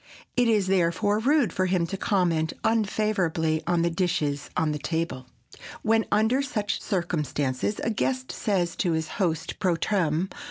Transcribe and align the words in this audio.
It 0.35 0.47
is 0.47 0.65
therefore 0.65 1.19
rude 1.19 1.53
for 1.53 1.67
him 1.67 1.85
to 1.85 1.95
comment 1.95 2.53
unfavorably 2.63 3.61
on 3.67 3.83
the 3.83 3.91
dishes 3.91 4.49
on 4.57 4.71
the 4.71 4.79
table. 4.79 5.27
When, 5.83 6.05
under 6.11 6.41
such 6.41 6.81
circumstances, 6.81 7.79
a 7.83 7.91
guest 7.91 8.31
says 8.31 8.75
to 8.77 8.93
his 8.93 9.07
host 9.09 9.59
_pro 9.59 9.77
tem. 9.79 10.29